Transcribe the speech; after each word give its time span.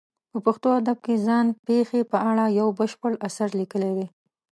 په 0.31 0.37
پښتو 0.45 0.67
ادب 0.79 0.97
کې 1.05 1.15
ځان 1.27 1.45
پېښې 1.67 2.01
په 2.11 2.17
اړه 2.29 2.45
یو 2.59 2.67
بشپړ 2.79 3.11
اثر 3.27 3.49
لیکلی 3.59 3.91
دی. 3.97 4.07